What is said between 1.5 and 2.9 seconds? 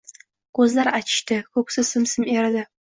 ko‘ksi sim-sim eridi.